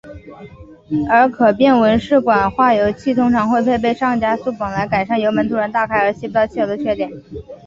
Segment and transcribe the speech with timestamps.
[1.11, 7.11] 而可变文氏管化油器通常会配备上加速泵来改善油门突然大开而吸不到汽油的缺点。